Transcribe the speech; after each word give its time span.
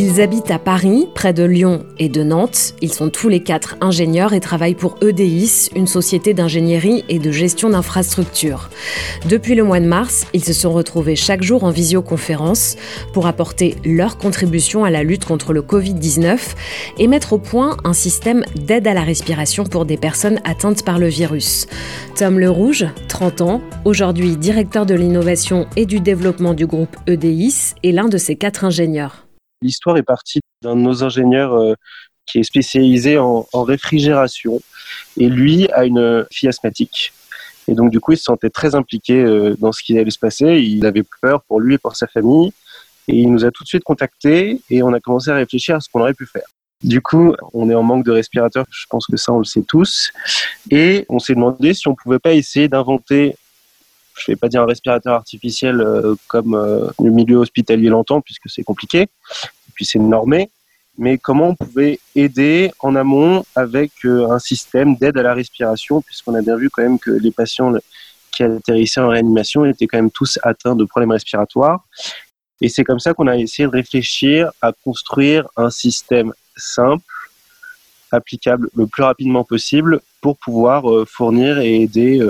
Ils 0.00 0.20
habitent 0.20 0.52
à 0.52 0.60
Paris, 0.60 1.08
près 1.12 1.32
de 1.32 1.42
Lyon 1.42 1.84
et 1.98 2.08
de 2.08 2.22
Nantes. 2.22 2.74
Ils 2.80 2.92
sont 2.92 3.10
tous 3.10 3.28
les 3.28 3.42
quatre 3.42 3.76
ingénieurs 3.80 4.32
et 4.32 4.38
travaillent 4.38 4.76
pour 4.76 4.96
EDIS, 5.02 5.70
une 5.74 5.88
société 5.88 6.34
d'ingénierie 6.34 7.04
et 7.08 7.18
de 7.18 7.32
gestion 7.32 7.70
d'infrastructures. 7.70 8.70
Depuis 9.28 9.56
le 9.56 9.64
mois 9.64 9.80
de 9.80 9.86
mars, 9.86 10.28
ils 10.32 10.44
se 10.44 10.52
sont 10.52 10.72
retrouvés 10.72 11.16
chaque 11.16 11.42
jour 11.42 11.64
en 11.64 11.70
visioconférence 11.70 12.76
pour 13.12 13.26
apporter 13.26 13.74
leur 13.84 14.18
contribution 14.18 14.84
à 14.84 14.90
la 14.90 15.02
lutte 15.02 15.24
contre 15.24 15.52
le 15.52 15.62
Covid-19 15.62 16.38
et 16.98 17.08
mettre 17.08 17.32
au 17.32 17.38
point 17.38 17.76
un 17.82 17.92
système 17.92 18.44
d'aide 18.54 18.86
à 18.86 18.94
la 18.94 19.02
respiration 19.02 19.64
pour 19.64 19.84
des 19.84 19.96
personnes 19.96 20.38
atteintes 20.44 20.84
par 20.84 21.00
le 21.00 21.08
virus. 21.08 21.66
Tom 22.14 22.38
Le 22.38 22.48
Rouge, 22.48 22.86
30 23.08 23.40
ans, 23.40 23.60
aujourd'hui 23.84 24.36
directeur 24.36 24.86
de 24.86 24.94
l'innovation 24.94 25.66
et 25.74 25.86
du 25.86 25.98
développement 25.98 26.54
du 26.54 26.66
groupe 26.68 26.96
EDIS, 27.08 27.74
est 27.82 27.90
l'un 27.90 28.06
de 28.06 28.16
ces 28.16 28.36
quatre 28.36 28.64
ingénieurs. 28.64 29.27
L'histoire 29.62 29.96
est 29.96 30.02
partie 30.02 30.40
d'un 30.62 30.76
de 30.76 30.80
nos 30.80 31.02
ingénieurs 31.04 31.54
euh, 31.54 31.74
qui 32.26 32.38
est 32.38 32.44
spécialisé 32.44 33.18
en, 33.18 33.46
réfrigération 33.54 34.60
et 35.16 35.28
lui 35.28 35.68
a 35.72 35.84
une 35.84 36.26
fille 36.30 36.48
asthmatique. 36.48 37.12
Et 37.66 37.74
donc 37.74 37.90
du 37.90 38.00
coup, 38.00 38.12
il 38.12 38.18
se 38.18 38.24
sentait 38.24 38.50
très 38.50 38.74
impliqué 38.74 39.14
euh, 39.14 39.54
dans 39.58 39.72
ce 39.72 39.82
qui 39.82 39.98
allait 39.98 40.10
se 40.10 40.18
passer. 40.18 40.60
Il 40.60 40.86
avait 40.86 41.04
peur 41.22 41.42
pour 41.44 41.60
lui 41.60 41.74
et 41.74 41.78
pour 41.78 41.96
sa 41.96 42.06
famille. 42.06 42.52
Et 43.08 43.16
il 43.16 43.32
nous 43.32 43.44
a 43.44 43.50
tout 43.50 43.64
de 43.64 43.68
suite 43.68 43.84
contactés 43.84 44.60
et 44.70 44.82
on 44.82 44.92
a 44.92 45.00
commencé 45.00 45.30
à 45.30 45.34
réfléchir 45.34 45.76
à 45.76 45.80
ce 45.80 45.88
qu'on 45.88 46.00
aurait 46.00 46.14
pu 46.14 46.26
faire. 46.26 46.46
Du 46.84 47.00
coup, 47.00 47.34
on 47.54 47.68
est 47.70 47.74
en 47.74 47.82
manque 47.82 48.04
de 48.04 48.12
respirateurs, 48.12 48.64
je 48.70 48.84
pense 48.88 49.06
que 49.06 49.16
ça 49.16 49.32
on 49.32 49.38
le 49.38 49.44
sait 49.44 49.64
tous. 49.66 50.12
Et 50.70 51.06
on 51.08 51.18
s'est 51.18 51.34
demandé 51.34 51.74
si 51.74 51.88
on 51.88 51.94
pouvait 51.94 52.20
pas 52.20 52.34
essayer 52.34 52.68
d'inventer 52.68 53.34
je 54.18 54.30
ne 54.30 54.34
vais 54.34 54.38
pas 54.38 54.48
dire 54.48 54.62
un 54.62 54.66
respirateur 54.66 55.14
artificiel 55.14 55.80
euh, 55.80 56.14
comme 56.26 56.54
euh, 56.54 56.88
le 57.02 57.10
milieu 57.10 57.36
hospitalier 57.36 57.88
l'entend, 57.88 58.20
puisque 58.20 58.48
c'est 58.48 58.62
compliqué, 58.62 59.02
et 59.02 59.72
puis 59.74 59.84
c'est 59.84 59.98
normé, 59.98 60.50
mais 60.96 61.18
comment 61.18 61.48
on 61.48 61.54
pouvait 61.54 62.00
aider 62.16 62.72
en 62.80 62.96
amont 62.96 63.44
avec 63.54 63.92
euh, 64.04 64.30
un 64.30 64.38
système 64.38 64.96
d'aide 64.96 65.16
à 65.18 65.22
la 65.22 65.34
respiration, 65.34 66.02
puisqu'on 66.02 66.34
a 66.34 66.42
bien 66.42 66.56
vu 66.56 66.70
quand 66.70 66.82
même 66.82 66.98
que 66.98 67.10
les 67.10 67.30
patients 67.30 67.72
qui 68.32 68.42
atterrissaient 68.42 69.00
en 69.00 69.08
réanimation 69.08 69.64
étaient 69.64 69.86
quand 69.86 69.98
même 69.98 70.10
tous 70.10 70.38
atteints 70.42 70.76
de 70.76 70.84
problèmes 70.84 71.12
respiratoires. 71.12 71.84
Et 72.60 72.68
c'est 72.68 72.84
comme 72.84 72.98
ça 72.98 73.14
qu'on 73.14 73.28
a 73.28 73.36
essayé 73.36 73.68
de 73.68 73.72
réfléchir 73.72 74.50
à 74.60 74.72
construire 74.72 75.46
un 75.56 75.70
système 75.70 76.32
simple, 76.56 77.04
applicable 78.10 78.68
le 78.74 78.86
plus 78.88 79.04
rapidement 79.04 79.44
possible 79.44 80.00
pour 80.20 80.36
pouvoir 80.38 80.82
fournir 81.06 81.60
et 81.60 81.82
aider 81.82 82.20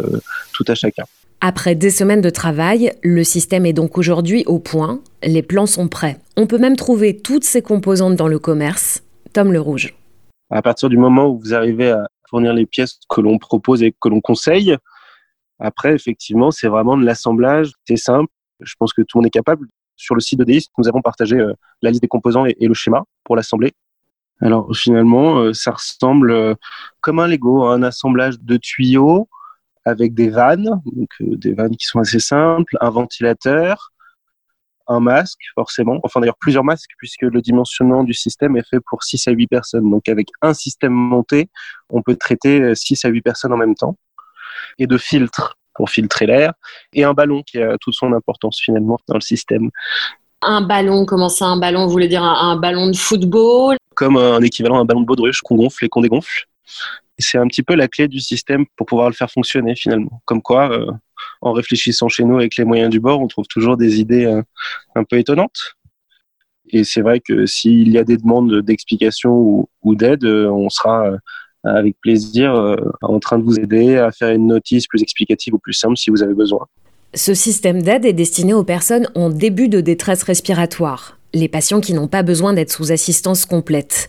tout 0.52 0.64
à 0.68 0.74
chacun. 0.74 1.04
Après 1.40 1.76
des 1.76 1.90
semaines 1.90 2.20
de 2.20 2.30
travail, 2.30 2.92
le 3.04 3.22
système 3.22 3.64
est 3.64 3.72
donc 3.72 3.96
aujourd'hui 3.96 4.42
au 4.46 4.58
point, 4.58 5.00
les 5.22 5.42
plans 5.42 5.66
sont 5.66 5.86
prêts. 5.86 6.18
On 6.36 6.48
peut 6.48 6.58
même 6.58 6.74
trouver 6.74 7.16
toutes 7.16 7.44
ces 7.44 7.62
composantes 7.62 8.16
dans 8.16 8.26
le 8.26 8.40
commerce. 8.40 9.04
Tom 9.32 9.52
Le 9.52 9.60
Rouge. 9.60 9.94
À 10.50 10.62
partir 10.62 10.88
du 10.88 10.96
moment 10.96 11.28
où 11.28 11.38
vous 11.38 11.54
arrivez 11.54 11.90
à 11.90 12.08
fournir 12.28 12.54
les 12.54 12.66
pièces 12.66 12.98
que 13.08 13.20
l'on 13.20 13.38
propose 13.38 13.84
et 13.84 13.94
que 14.00 14.08
l'on 14.08 14.20
conseille, 14.20 14.76
après, 15.60 15.94
effectivement, 15.94 16.50
c'est 16.50 16.66
vraiment 16.66 16.96
de 16.96 17.04
l'assemblage. 17.04 17.70
C'est 17.86 17.96
simple. 17.96 18.32
Je 18.58 18.74
pense 18.76 18.92
que 18.92 19.02
tout 19.02 19.18
le 19.18 19.20
monde 19.20 19.26
est 19.26 19.30
capable. 19.30 19.68
Sur 19.94 20.16
le 20.16 20.20
site 20.20 20.40
de 20.40 20.44
DIS, 20.44 20.66
nous 20.76 20.88
avons 20.88 21.02
partagé 21.02 21.36
euh, 21.36 21.52
la 21.82 21.90
liste 21.90 22.02
des 22.02 22.08
composants 22.08 22.46
et 22.46 22.56
le 22.60 22.74
schéma 22.74 23.04
pour 23.22 23.36
l'assembler. 23.36 23.74
Alors 24.40 24.74
finalement, 24.74 25.38
euh, 25.38 25.52
ça 25.52 25.72
ressemble 25.72 26.30
euh, 26.30 26.54
comme 27.00 27.20
un 27.20 27.28
Lego, 27.28 27.64
un 27.64 27.82
assemblage 27.82 28.40
de 28.40 28.56
tuyaux 28.56 29.28
avec 29.88 30.14
des 30.14 30.30
vannes, 30.30 30.80
donc 30.84 31.08
euh, 31.20 31.36
des 31.36 31.52
vannes 31.52 31.76
qui 31.76 31.86
sont 31.86 31.98
assez 31.98 32.20
simples, 32.20 32.76
un 32.80 32.90
ventilateur, 32.90 33.92
un 34.86 35.00
masque 35.00 35.40
forcément, 35.54 36.00
enfin 36.02 36.20
d'ailleurs 36.20 36.38
plusieurs 36.38 36.64
masques 36.64 36.90
puisque 36.96 37.22
le 37.22 37.42
dimensionnement 37.42 38.04
du 38.04 38.14
système 38.14 38.56
est 38.56 38.66
fait 38.66 38.80
pour 38.80 39.02
6 39.02 39.28
à 39.28 39.32
8 39.32 39.46
personnes. 39.46 39.90
Donc 39.90 40.08
avec 40.08 40.28
un 40.40 40.54
système 40.54 40.92
monté, 40.92 41.50
on 41.90 42.02
peut 42.02 42.16
traiter 42.16 42.74
6 42.74 43.04
à 43.04 43.08
8 43.08 43.20
personnes 43.22 43.52
en 43.52 43.58
même 43.58 43.74
temps. 43.74 43.96
Et 44.78 44.86
de 44.86 44.96
filtres 44.96 45.58
pour 45.74 45.90
filtrer 45.90 46.26
l'air 46.26 46.52
et 46.92 47.04
un 47.04 47.14
ballon 47.14 47.42
qui 47.42 47.58
a 47.62 47.78
toute 47.78 47.94
son 47.94 48.12
importance 48.12 48.60
finalement 48.60 48.98
dans 49.06 49.14
le 49.14 49.20
système. 49.20 49.70
Un 50.42 50.60
ballon, 50.60 51.06
comment 51.06 51.28
ça 51.28 51.46
un 51.46 51.56
ballon? 51.56 51.86
Vous 51.86 51.92
voulez 51.92 52.08
dire 52.08 52.22
un, 52.22 52.56
ballon 52.56 52.88
de 52.90 52.96
football? 52.96 53.76
Comme 53.94 54.16
un 54.16 54.40
équivalent 54.40 54.78
à 54.78 54.80
un 54.80 54.84
ballon 54.84 55.00
de 55.00 55.06
baudruche 55.06 55.40
qu'on 55.40 55.56
gonfle 55.56 55.84
et 55.84 55.88
qu'on 55.88 56.00
dégonfle 56.00 56.46
c'est 57.18 57.38
un 57.38 57.46
petit 57.46 57.62
peu 57.62 57.74
la 57.74 57.88
clé 57.88 58.08
du 58.08 58.20
système 58.20 58.64
pour 58.76 58.86
pouvoir 58.86 59.08
le 59.08 59.14
faire 59.14 59.30
fonctionner 59.30 59.74
finalement. 59.74 60.22
Comme 60.24 60.42
quoi, 60.42 60.70
euh, 60.70 60.90
en 61.40 61.52
réfléchissant 61.52 62.08
chez 62.08 62.24
nous 62.24 62.36
avec 62.36 62.56
les 62.56 62.64
moyens 62.64 62.90
du 62.90 63.00
bord, 63.00 63.20
on 63.20 63.28
trouve 63.28 63.46
toujours 63.46 63.76
des 63.76 64.00
idées 64.00 64.24
euh, 64.24 64.42
un 64.94 65.04
peu 65.04 65.18
étonnantes. 65.18 65.74
Et 66.70 66.84
c'est 66.84 67.00
vrai 67.00 67.20
que 67.20 67.46
s'il 67.46 67.88
y 67.88 67.98
a 67.98 68.04
des 68.04 68.18
demandes 68.18 68.62
d'explication 68.62 69.66
ou, 69.82 69.94
d'aide, 69.94 70.24
euh, 70.24 70.50
on 70.50 70.68
sera 70.68 71.12
avec 71.64 71.96
plaisir 72.00 72.76
en 73.02 73.18
train 73.18 73.38
de 73.38 73.42
vous 73.42 73.58
aider 73.58 73.96
à 73.96 74.12
faire 74.12 74.30
une 74.30 74.46
notice 74.46 74.86
plus 74.86 75.02
explicative 75.02 75.54
ou 75.54 75.58
plus 75.58 75.72
simple 75.72 75.96
si 75.96 76.08
vous 76.08 76.22
avez 76.22 76.32
besoin. 76.32 76.66
Ce 77.14 77.34
système 77.34 77.82
d'aide 77.82 78.04
est 78.04 78.12
destiné 78.12 78.54
aux 78.54 78.64
personnes 78.64 79.08
en 79.14 79.28
début 79.28 79.68
de 79.68 79.80
détresse 79.80 80.22
respiratoire 80.22 81.17
les 81.34 81.48
patients 81.48 81.80
qui 81.80 81.94
n'ont 81.94 82.08
pas 82.08 82.22
besoin 82.22 82.52
d'être 82.52 82.72
sous 82.72 82.92
assistance 82.92 83.44
complète. 83.44 84.06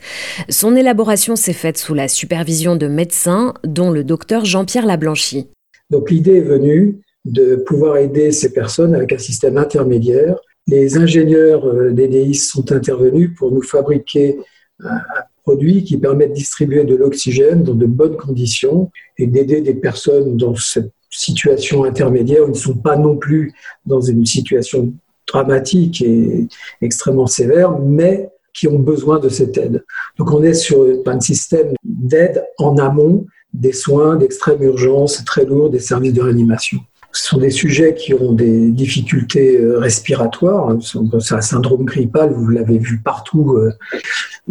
Son 0.49 0.75
élaboration 0.75 1.35
s'est 1.35 1.53
faite 1.53 1.77
sous 1.77 1.93
la 1.93 2.07
supervision 2.07 2.75
de 2.75 2.87
médecins, 2.87 3.53
dont 3.63 3.91
le 3.91 4.03
docteur 4.03 4.45
Jean-Pierre 4.45 4.85
Lablanchi. 4.85 5.47
Donc 5.89 6.11
l'idée 6.11 6.37
est 6.37 6.41
venue 6.41 6.99
de 7.25 7.55
pouvoir 7.55 7.97
aider 7.97 8.31
ces 8.31 8.53
personnes 8.53 8.95
avec 8.95 9.11
un 9.11 9.17
système 9.17 9.57
intermédiaire. 9.57 10.37
Les 10.67 10.97
ingénieurs 10.97 11.65
euh, 11.65 11.91
d'EDIS 11.91 12.35
sont 12.35 12.71
intervenus 12.71 13.31
pour 13.37 13.51
nous 13.51 13.61
fabriquer 13.61 14.37
un 14.83 14.99
produit 15.43 15.83
qui 15.83 15.97
permet 15.97 16.27
de 16.27 16.33
distribuer 16.33 16.83
de 16.83 16.95
l'oxygène 16.95 17.63
dans 17.63 17.73
de 17.73 17.85
bonnes 17.85 18.15
conditions 18.15 18.91
et 19.17 19.27
d'aider 19.27 19.61
des 19.61 19.73
personnes 19.73 20.37
dans 20.37 20.55
cette 20.55 20.91
situation 21.09 21.83
intermédiaire. 21.83 22.43
Ils 22.45 22.51
ne 22.51 22.53
sont 22.53 22.77
pas 22.77 22.95
non 22.95 23.17
plus 23.17 23.51
dans 23.85 23.99
une 23.99 24.25
situation 24.25 24.93
dramatiques 25.31 26.01
et 26.01 26.47
extrêmement 26.81 27.27
sévères, 27.27 27.77
mais 27.79 28.29
qui 28.53 28.67
ont 28.67 28.79
besoin 28.79 29.19
de 29.19 29.29
cette 29.29 29.57
aide. 29.57 29.83
Donc 30.17 30.31
on 30.31 30.43
est 30.43 30.53
sur 30.53 30.85
un 31.05 31.19
système 31.19 31.73
d'aide 31.83 32.43
en 32.57 32.77
amont 32.77 33.25
des 33.53 33.73
soins 33.73 34.15
d'extrême 34.15 34.61
urgence 34.61 35.23
très 35.25 35.45
lourds 35.45 35.69
des 35.69 35.79
services 35.79 36.13
de 36.13 36.21
réanimation. 36.21 36.79
Ce 37.11 37.27
sont 37.29 37.37
des 37.39 37.49
sujets 37.49 37.95
qui 37.95 38.13
ont 38.13 38.33
des 38.33 38.69
difficultés 38.69 39.57
euh, 39.57 39.79
respiratoires. 39.79 40.77
C'est 41.19 41.33
un 41.33 41.41
syndrome 41.41 41.83
grippal, 41.83 42.31
vous 42.33 42.49
l'avez 42.49 42.77
vu 42.77 43.01
partout. 43.01 43.55
Euh, 43.57 43.71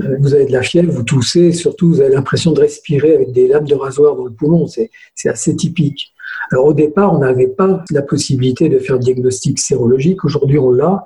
euh, 0.03 0.16
vous 0.19 0.34
avez 0.34 0.47
de 0.47 0.53
la 0.53 0.62
fièvre, 0.62 0.91
vous 0.91 1.05
toussez, 1.05 1.53
surtout 1.53 1.89
vous 1.89 2.00
avez 2.00 2.15
l'impression 2.15 2.50
de 2.50 2.60
respirer 2.60 3.15
avec 3.15 3.31
des 3.31 3.47
lames 3.47 3.66
de 3.66 3.77
rasoir 3.77 4.16
dans 4.16 4.25
le 4.25 4.33
poumon. 4.33 4.66
C'est 4.66 5.28
assez 5.28 5.55
typique. 5.55 6.12
Alors 6.50 6.66
au 6.66 6.75
départ, 6.75 7.15
on 7.15 7.19
n'avait 7.19 7.49
pas 7.49 7.84
la 7.91 8.03
possibilité 8.03 8.69
de 8.69 8.78
faire 8.78 8.99
diagnostic 8.99 9.59
sérologique. 9.59 10.25
Aujourd'hui, 10.25 10.59
on 10.59 10.71
l'a. 10.71 11.05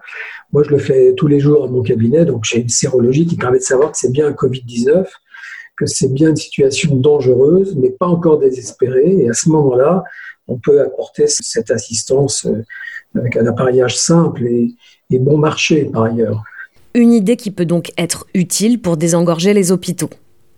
Moi, 0.53 0.63
je 0.63 0.71
le 0.71 0.79
fais 0.79 1.15
tous 1.17 1.27
les 1.27 1.41
jours 1.41 1.65
à 1.65 1.69
mon 1.69 1.83
cabinet, 1.83 2.25
donc 2.25 2.45
j'ai 2.45 2.61
une 2.61 2.69
sérologie 2.69 3.27
qui 3.27 3.37
permet 3.37 3.59
de 3.59 3.65
savoir 3.65 3.93
que 3.93 3.99
c'est 3.99 4.13
bien 4.13 4.27
un 4.29 4.33
Covid-19, 4.33 5.05
que 5.77 5.87
c'est 5.87 6.13
bien 6.13 6.31
une 6.31 6.37
situation 6.37 6.95
dangereuse, 6.95 7.77
mais 7.77 7.91
pas 7.91 8.07
encore 8.07 8.39
désespérée. 8.39 9.17
Et 9.23 9.31
à 9.31 9.33
ce 9.33 9.49
moment-là, 9.49 10.05
on 10.49 10.59
peut 10.59 10.81
apporter 10.81 11.27
cette 11.27 11.71
assistance 11.71 12.47
euh, 12.47 12.65
avec 13.19 13.37
un 13.37 13.47
appareillage 13.47 13.97
simple 13.97 14.45
et, 14.47 14.75
et 15.11 15.19
bon 15.19 15.39
marché 15.39 15.85
par 15.85 16.05
ailleurs. 16.05 16.43
Une 16.95 17.13
idée 17.13 17.37
qui 17.37 17.51
peut 17.51 17.65
donc 17.65 17.93
être 17.97 18.27
utile 18.35 18.81
pour 18.81 18.97
désengorger 18.97 19.55
les 19.55 19.73
hôpitaux. 19.73 20.11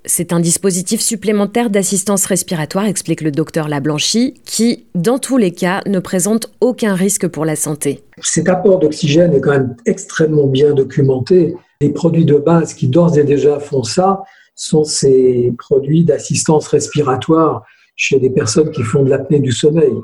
C'est 0.07 0.35
un 0.35 0.41
dispositif 0.41 1.01
supplémentaire 1.01 1.71
d'assistance 1.71 2.27
respiratoire, 2.27 2.85
explique 2.85 3.23
le 3.23 3.31
docteur 3.31 3.69
Lablanchi, 3.69 4.35
qui, 4.45 4.85
dans 4.95 5.19
tous 5.19 5.39
les 5.39 5.51
cas, 5.51 5.81
ne 5.87 5.99
présente 5.99 6.53
aucun 6.61 6.95
risque 6.95 7.27
pour 7.27 7.47
la 7.47 7.57
santé. 7.57 8.05
Cet 8.21 8.51
apport 8.51 8.79
d'oxygène 8.81 9.33
est 9.33 9.41
quand 9.41 9.53
même 9.53 9.77
extrêmement 9.87 10.47
bien 10.47 10.75
documenté. 10.75 11.57
Les 11.81 11.89
produits 11.89 12.27
de 12.27 12.35
base 12.35 12.75
qui 12.75 12.89
d'ores 12.89 13.17
et 13.17 13.25
déjà 13.25 13.59
font 13.59 13.83
ça 13.83 14.23
sont 14.55 14.85
ces 14.85 15.55
produits 15.57 16.05
d'assistance 16.05 16.69
respiratoire 16.69 17.65
chez 17.97 18.19
des 18.21 18.31
personnes 18.31 18.71
qui 18.73 18.83
font 18.83 19.05
de 19.05 19.11
l'apnée 19.11 19.41
du 19.41 19.53
sommeil. 19.53 19.95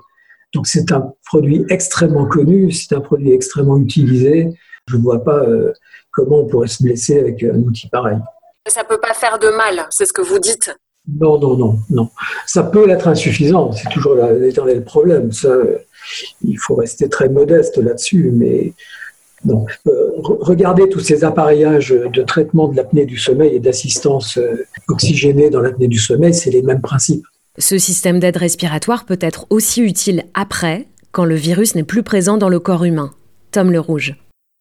Donc 0.55 0.67
c'est 0.67 0.93
un 0.93 1.13
produit 1.27 1.67
extrêmement 1.69 2.27
connu, 2.27 2.73
c'est 2.73 2.95
un 2.95 3.01
produit 3.01 3.33
extrêmement 3.33 3.77
utilisé. 3.77 4.49
Je 4.89 4.97
ne 4.97 5.03
vois 5.03 5.23
pas 5.23 5.45
euh, 5.45 5.73
comment 6.11 6.41
on 6.41 6.47
pourrait 6.47 6.69
se 6.69 6.83
blesser 6.83 7.21
avec 7.21 7.43
un 7.43 7.59
outil 7.59 7.89
pareil. 7.89 8.19
Ça 8.69 8.85
peut 8.85 9.01
pas 9.01 9.15
faire 9.15 9.39
de 9.39 9.49
mal, 9.49 9.87
c'est 9.91 10.05
ce 10.05 10.13
que 10.13 10.23
vous 10.23 10.39
dites 10.39 10.75
Non, 11.21 11.39
non, 11.39 11.57
non, 11.57 11.79
non. 11.89 12.11
Ça 12.47 12.63
peut 12.63 12.89
être 12.91 13.09
insuffisant, 13.09 13.73
c'est 13.73 13.89
toujours 13.89 14.15
l'éternel 14.15 14.85
problème. 14.85 15.33
Ça, 15.33 15.55
il 16.45 16.59
faut 16.59 16.75
rester 16.75 17.09
très 17.09 17.29
modeste 17.29 17.79
là-dessus, 17.79 18.31
mais 18.33 18.75
non. 19.45 19.65
Euh, 19.87 20.11
regardez 20.19 20.89
tous 20.89 21.01
ces 21.01 21.25
appareillages 21.25 21.91
de 21.91 22.23
traitement 22.23 22.69
de 22.69 22.77
l'apnée 22.77 23.07
du 23.07 23.17
sommeil 23.17 23.55
et 23.55 23.61
d'assistance 23.61 24.37
euh, 24.37 24.67
oxygénée 24.89 25.49
dans 25.49 25.61
l'apnée 25.61 25.89
du 25.89 25.99
sommeil, 25.99 26.35
c'est 26.35 26.51
les 26.51 26.63
mêmes 26.63 26.83
principes. 26.83 27.25
Ce 27.59 27.79
système 27.79 28.21
d'aide 28.21 28.37
respiratoire 28.37 29.07
peut 29.07 29.19
être 29.21 29.47
aussi 29.51 29.83
utile 29.83 30.25
après, 30.35 30.87
quand 31.13 31.25
le 31.25 31.35
virus 31.35 31.75
n'est 31.75 31.83
plus 31.85 32.03
présent 32.03 32.37
dans 32.37 32.49
le 32.49 32.61
corps 32.61 32.85
humain. 32.85 33.13
Tom 33.51 33.73
Le 33.73 33.81
Rouge. 33.81 34.15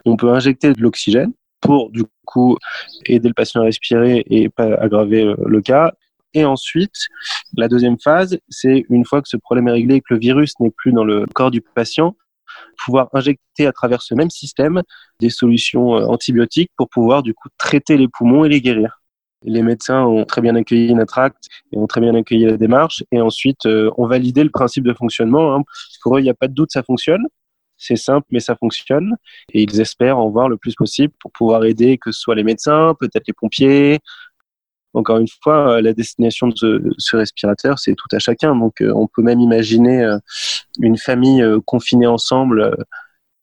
On 0.05 0.15
peut 0.15 0.29
injecter 0.29 0.73
de 0.73 0.81
l'oxygène 0.81 1.31
pour 1.61 1.89
du 1.91 2.03
coup 2.25 2.57
aider 3.05 3.27
le 3.27 3.33
patient 3.33 3.61
à 3.61 3.65
respirer 3.65 4.23
et 4.29 4.49
pas 4.49 4.73
aggraver 4.75 5.33
le 5.45 5.61
cas. 5.61 5.93
Et 6.33 6.45
ensuite, 6.45 7.07
la 7.57 7.67
deuxième 7.67 7.99
phase, 7.99 8.39
c'est 8.49 8.85
une 8.89 9.05
fois 9.05 9.21
que 9.21 9.27
ce 9.27 9.37
problème 9.37 9.67
est 9.67 9.71
réglé 9.71 9.95
et 9.95 10.01
que 10.01 10.13
le 10.13 10.19
virus 10.19 10.53
n'est 10.59 10.69
plus 10.69 10.91
dans 10.91 11.03
le 11.03 11.25
corps 11.33 11.49
du 11.51 11.61
patient, 11.61 12.15
pouvoir 12.83 13.09
injecter 13.13 13.65
à 13.65 13.71
travers 13.71 14.01
ce 14.01 14.13
même 14.13 14.29
système 14.29 14.81
des 15.19 15.29
solutions 15.29 15.97
euh, 15.97 16.05
antibiotiques 16.05 16.71
pour 16.77 16.89
pouvoir 16.89 17.23
du 17.23 17.33
coup 17.33 17.49
traiter 17.57 17.97
les 17.97 18.07
poumons 18.07 18.45
et 18.45 18.49
les 18.49 18.61
guérir. 18.61 19.01
Les 19.43 19.61
médecins 19.61 20.03
ont 20.03 20.25
très 20.25 20.41
bien 20.41 20.55
accueilli 20.55 20.93
notre 20.93 21.17
acte 21.17 21.45
et 21.71 21.77
ont 21.77 21.87
très 21.87 22.01
bien 22.01 22.13
accueilli 22.13 22.45
la 22.45 22.57
démarche 22.57 23.03
et 23.11 23.21
ensuite 23.21 23.65
euh, 23.65 23.89
ont 23.97 24.05
validé 24.05 24.43
le 24.43 24.49
principe 24.49 24.83
de 24.83 24.93
fonctionnement. 24.93 25.55
Hein. 25.55 25.63
Pour 26.03 26.17
eux, 26.17 26.19
il 26.19 26.23
n'y 26.23 26.29
a 26.29 26.33
pas 26.33 26.47
de 26.47 26.53
doute, 26.53 26.71
ça 26.71 26.83
fonctionne. 26.83 27.25
C'est 27.79 27.95
simple, 27.95 28.27
mais 28.29 28.39
ça 28.39 28.55
fonctionne. 28.55 29.15
Et 29.53 29.63
ils 29.63 29.81
espèrent 29.81 30.19
en 30.19 30.29
voir 30.29 30.49
le 30.49 30.57
plus 30.57 30.75
possible 30.75 31.13
pour 31.19 31.31
pouvoir 31.31 31.63
aider, 31.65 31.97
que 31.97 32.11
ce 32.11 32.19
soit 32.19 32.35
les 32.35 32.43
médecins, 32.43 32.93
peut-être 32.99 33.25
les 33.27 33.33
pompiers, 33.33 33.99
encore 34.93 35.17
une 35.17 35.27
fois, 35.43 35.77
euh, 35.77 35.81
la 35.81 35.93
destination 35.93 36.47
de 36.47 36.93
ce, 36.97 37.15
respirateur, 37.15 37.79
c'est 37.79 37.95
tout 37.95 38.07
à 38.11 38.19
chacun. 38.19 38.55
Donc, 38.55 38.81
euh, 38.81 38.91
on 38.95 39.07
peut 39.07 39.21
même 39.21 39.39
imaginer 39.39 40.03
euh, 40.03 40.17
une 40.79 40.97
famille 40.97 41.43
confinée 41.65 42.07
ensemble, 42.07 42.75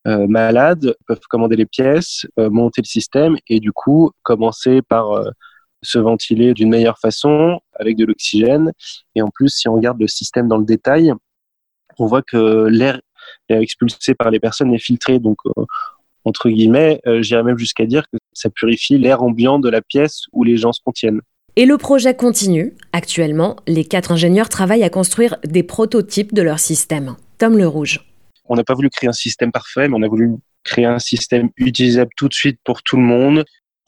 malade, 0.05 0.95
peuvent 1.09 1.19
commander 1.29 1.57
les 1.57 1.67
pièces, 1.67 2.27
monter 2.37 2.81
le 2.81 2.87
système 2.87 3.37
et 3.49 3.59
du 3.59 3.73
coup 3.73 4.13
commencer 4.23 4.81
par 4.81 5.25
se 5.83 5.99
ventiler 5.99 6.55
d'une 6.55 6.69
meilleure 6.69 7.01
façon 7.01 7.61
avec 7.75 7.97
de 7.97 8.05
l'oxygène. 8.05 8.73
Et 9.17 9.23
en 9.23 9.31
plus, 9.31 9.49
si 9.49 9.69
on 9.69 9.75
regarde 9.75 10.01
le 10.01 10.07
système 10.07 10.47
dans 10.47 10.59
le 10.59 10.65
détail, 10.65 11.13
on 11.99 12.07
voit 12.07 12.23
que 12.23 12.69
l'air 12.69 13.01
expulsé 13.49 14.15
par 14.15 14.31
les 14.31 14.41
personnes 14.41 14.73
est 14.75 14.79
filtré. 14.79 15.19
Donc, 15.19 15.39
entre 16.25 16.49
guillemets, 16.51 17.01
j'irais 17.21 17.43
même 17.43 17.59
jusqu'à 17.59 17.87
dire 17.87 18.05
que 18.13 18.19
ça 18.33 18.51
purifie 18.51 18.99
l'air 18.99 19.23
ambiant 19.23 19.59
de 19.59 19.69
la 19.69 19.81
pièce 19.81 20.25
où 20.33 20.45
les 20.45 20.57
gens 20.57 20.73
se 20.73 20.81
contiennent. 20.85 21.21
Et 21.59 21.65
le 21.65 21.79
projet 21.79 22.15
continue. 22.15 22.75
Actuellement, 22.93 23.57
les 23.67 23.85
quatre 23.85 24.13
ingénieurs 24.13 24.51
travaillent 24.51 24.85
à 24.85 24.91
construire 24.91 25.37
des 25.45 25.63
prototypes 25.63 26.35
de 26.35 26.43
leur 26.43 26.59
système. 26.59 27.17
Tom 27.39 27.57
Le 27.57 27.67
Rouge. 27.67 28.01
On 28.49 28.57
n'a 28.57 28.65
pas 28.65 28.75
voulu 28.75 28.91
créer 28.91 29.09
un 29.09 29.15
système 29.15 29.53
parfait, 29.53 29.89
mais 29.89 29.97
on 29.97 30.03
a 30.03 30.09
voulu 30.09 30.35
créer 30.65 30.85
un 30.85 30.99
système 30.99 31.49
utilisable 31.57 32.11
tout 32.17 32.29
de 32.29 32.35
suite 32.35 32.61
pour 32.63 32.83
tout 32.83 32.97
le 32.97 33.03
monde. 33.03 33.45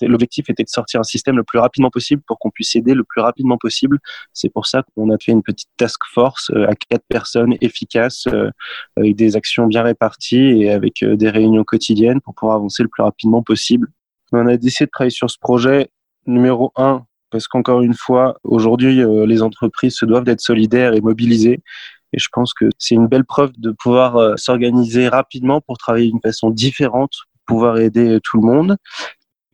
L'objectif 0.06 0.48
était 0.50 0.62
de 0.62 0.68
sortir 0.68 1.00
un 1.00 1.04
système 1.04 1.36
le 1.36 1.44
plus 1.44 1.58
rapidement 1.58 1.90
possible 1.90 2.22
pour 2.26 2.38
qu'on 2.38 2.50
puisse 2.50 2.76
aider 2.76 2.94
le 2.94 3.04
plus 3.04 3.20
rapidement 3.20 3.58
possible. 3.58 3.98
C'est 4.32 4.50
pour 4.50 4.66
ça 4.66 4.84
qu'on 4.94 5.10
a 5.10 5.18
fait 5.18 5.32
une 5.32 5.42
petite 5.42 5.70
task 5.76 6.00
force 6.12 6.50
euh, 6.54 6.68
à 6.68 6.74
quatre 6.74 7.04
personnes 7.08 7.56
efficaces, 7.60 8.26
euh, 8.28 8.50
avec 8.96 9.16
des 9.16 9.36
actions 9.36 9.66
bien 9.66 9.82
réparties 9.82 10.62
et 10.62 10.70
avec 10.70 11.02
euh, 11.02 11.16
des 11.16 11.30
réunions 11.30 11.64
quotidiennes 11.64 12.20
pour 12.20 12.34
pouvoir 12.34 12.56
avancer 12.56 12.82
le 12.82 12.88
plus 12.88 13.02
rapidement 13.02 13.42
possible. 13.42 13.88
On 14.32 14.46
a 14.46 14.56
décidé 14.56 14.86
de 14.86 14.90
travailler 14.90 15.10
sur 15.10 15.30
ce 15.30 15.38
projet 15.40 15.90
numéro 16.26 16.72
un 16.76 17.04
parce 17.30 17.46
qu'encore 17.46 17.82
une 17.82 17.94
fois, 17.94 18.38
aujourd'hui, 18.42 19.02
les 19.26 19.42
entreprises 19.42 19.96
se 19.96 20.06
doivent 20.06 20.24
d'être 20.24 20.40
solidaires 20.40 20.94
et 20.94 21.02
mobilisées. 21.02 21.60
Et 22.14 22.18
je 22.18 22.26
pense 22.32 22.54
que 22.54 22.70
c'est 22.78 22.94
une 22.94 23.06
belle 23.06 23.26
preuve 23.26 23.52
de 23.58 23.70
pouvoir 23.70 24.38
s'organiser 24.38 25.08
rapidement 25.08 25.60
pour 25.60 25.76
travailler 25.76 26.10
d'une 26.10 26.22
façon 26.22 26.48
différente, 26.48 27.12
pouvoir 27.44 27.76
aider 27.78 28.18
tout 28.24 28.40
le 28.40 28.46
monde. 28.46 28.76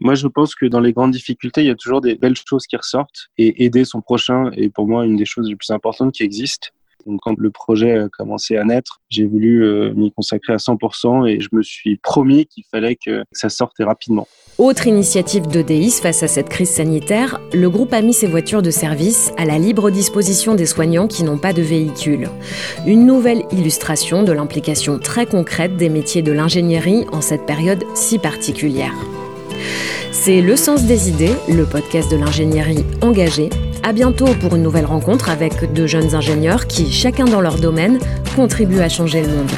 Moi, 0.01 0.15
je 0.15 0.27
pense 0.27 0.55
que 0.55 0.67
dans 0.67 0.81
les 0.81 0.93
grandes 0.93 1.13
difficultés, 1.13 1.63
il 1.63 1.69
y 1.69 1.71
a 1.71 1.77
toujours 1.77 2.01
des 2.01 2.17
belles 2.17 2.37
choses 2.37 2.67
qui 2.67 2.77
ressortent. 2.77 3.29
Et 3.39 3.65
aider 3.65 3.85
son 3.85 4.01
prochain 4.01 4.51
est 4.53 4.69
pour 4.69 4.89
moi 4.89 5.07
une 5.07 5.17
des 5.17 5.25
choses 5.25 5.49
les 5.49 5.57
plus 5.57 5.71
importantes 5.71 6.13
qui 6.13 6.23
existent. 6.23 6.69
Donc, 7.07 7.21
quand 7.23 7.39
le 7.39 7.51
projet 7.51 7.99
a 7.99 8.09
commencé 8.09 8.57
à 8.57 8.65
naître, 8.65 9.01
j'ai 9.11 9.27
voulu 9.27 9.65
euh, 9.65 9.93
m'y 9.95 10.11
consacrer 10.13 10.55
à 10.55 10.57
100% 10.57 11.29
et 11.29 11.41
je 11.41 11.49
me 11.53 11.63
suis 11.63 11.97
promis 11.97 12.47
qu'il 12.47 12.65
fallait 12.71 12.97
que 12.97 13.25
ça 13.31 13.51
sorte 13.51 13.77
rapidement. 13.81 14.27
Autre 14.57 14.87
initiative 14.87 15.47
de 15.49 15.61
DEIS 15.61 16.01
face 16.01 16.23
à 16.23 16.29
cette 16.29 16.49
crise 16.49 16.71
sanitaire, 16.71 17.41
le 17.53 17.69
groupe 17.69 17.93
a 17.93 18.01
mis 18.01 18.15
ses 18.15 18.27
voitures 18.27 18.63
de 18.63 18.71
service 18.71 19.33
à 19.37 19.45
la 19.45 19.59
libre 19.59 19.91
disposition 19.91 20.55
des 20.55 20.67
soignants 20.67 21.09
qui 21.09 21.25
n'ont 21.25 21.39
pas 21.39 21.53
de 21.53 21.63
véhicule. 21.63 22.31
Une 22.87 23.05
nouvelle 23.05 23.43
illustration 23.53 24.23
de 24.23 24.33
l'implication 24.33 24.99
très 24.99 25.27
concrète 25.27 25.77
des 25.77 25.91
métiers 25.91 26.23
de 26.23 26.33
l'ingénierie 26.33 27.05
en 27.13 27.21
cette 27.21 27.45
période 27.45 27.85
si 27.95 28.19
particulière. 28.19 28.95
C'est 30.13 30.41
Le 30.41 30.57
Sens 30.57 30.85
des 30.85 31.09
idées, 31.09 31.35
le 31.49 31.65
podcast 31.65 32.11
de 32.11 32.17
l'ingénierie 32.17 32.85
engagée. 33.03 33.51
À 33.83 33.93
bientôt 33.93 34.29
pour 34.41 34.57
une 34.57 34.63
nouvelle 34.63 34.87
rencontre 34.87 35.29
avec 35.29 35.73
deux 35.73 35.87
jeunes 35.87 36.15
ingénieurs 36.15 36.67
qui, 36.67 36.91
chacun 36.91 37.27
dans 37.27 37.41
leur 37.41 37.59
domaine, 37.59 37.99
contribuent 38.35 38.81
à 38.81 38.89
changer 38.89 39.23
le 39.23 39.29
monde. 39.29 39.51